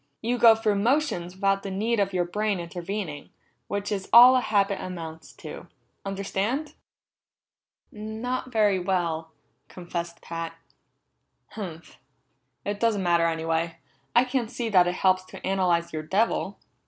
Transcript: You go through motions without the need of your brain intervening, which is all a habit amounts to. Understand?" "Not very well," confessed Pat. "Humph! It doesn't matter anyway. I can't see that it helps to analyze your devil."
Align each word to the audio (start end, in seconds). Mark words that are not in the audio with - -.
You 0.19 0.39
go 0.39 0.55
through 0.55 0.79
motions 0.79 1.35
without 1.35 1.61
the 1.61 1.69
need 1.69 1.99
of 1.99 2.11
your 2.11 2.25
brain 2.25 2.59
intervening, 2.59 3.29
which 3.67 3.91
is 3.91 4.09
all 4.11 4.35
a 4.35 4.41
habit 4.41 4.83
amounts 4.83 5.31
to. 5.33 5.67
Understand?" 6.03 6.73
"Not 7.91 8.51
very 8.51 8.79
well," 8.79 9.29
confessed 9.67 10.19
Pat. 10.19 10.55
"Humph! 11.49 11.99
It 12.65 12.79
doesn't 12.79 13.03
matter 13.03 13.27
anyway. 13.27 13.77
I 14.15 14.23
can't 14.23 14.49
see 14.49 14.69
that 14.69 14.87
it 14.87 14.95
helps 14.95 15.23
to 15.25 15.45
analyze 15.45 15.93
your 15.93 16.01
devil." 16.01 16.57